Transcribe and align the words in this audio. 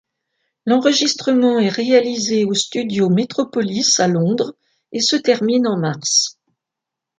L'enregistrement 0.65 1.59
est 1.59 1.69
réalisé 1.69 2.43
aux 2.43 2.55
studios 2.55 3.09
Metropolis 3.11 3.99
à 3.99 4.07
Londres 4.07 4.55
et 4.91 4.99
se 4.99 5.15
termine 5.15 5.67
en 5.67 5.77
mars. 5.77 6.39